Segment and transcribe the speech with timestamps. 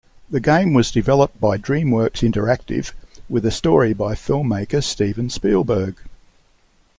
[0.31, 2.91] The game was developed by DreamWorks Interactive,
[3.29, 5.95] with a story by filmmaker Steven Spielberg.